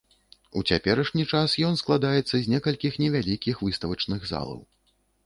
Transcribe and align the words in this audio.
У 0.59 0.61
цяперашні 0.71 1.25
час 1.35 1.53
ён 1.67 1.77
складаецца 1.81 2.35
з 2.45 2.53
некалькіх 2.53 2.97
невялікіх 3.05 3.63
выставачных 3.69 4.27
залаў. 4.31 4.59